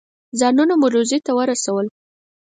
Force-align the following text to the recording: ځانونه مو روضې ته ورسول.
ځانونه 0.39 0.73
مو 0.79 0.87
روضې 0.95 1.19
ته 1.25 1.31
ورسول. 1.39 1.85